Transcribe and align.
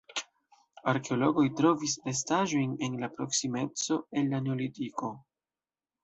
Arkeologoj 0.91 1.43
trovis 1.59 1.91
restaĵojn 2.07 2.73
en 2.87 2.95
la 3.01 3.09
proksimeco 3.17 3.99
el 4.23 4.31
la 4.31 4.41
neolitiko. 4.47 5.11